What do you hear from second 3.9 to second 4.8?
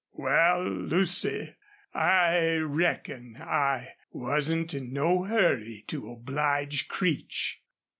wasn't